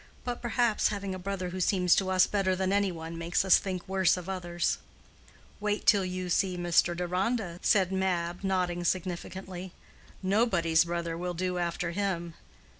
But, 0.23 0.41
perhaps, 0.41 0.87
having 0.87 1.13
a 1.13 1.19
brother 1.19 1.49
who 1.49 1.59
seems 1.61 1.93
to 1.97 2.09
us 2.09 2.25
better 2.25 2.55
than 2.55 2.73
any 2.73 2.91
one 2.91 3.19
makes 3.19 3.45
us 3.45 3.59
think 3.59 3.87
worse 3.87 4.17
of 4.17 4.27
others." 4.27 4.79
"Wait 5.59 5.85
till 5.85 6.03
you 6.05 6.27
see 6.27 6.57
Mr. 6.57 6.97
Deronda," 6.97 7.59
said 7.61 7.91
Mab, 7.91 8.43
nodding 8.43 8.83
significantly. 8.83 9.73
"Nobody's 10.23 10.85
brother 10.85 11.15
will 11.15 11.35
do 11.35 11.59
after 11.59 11.91
him." 11.91 12.33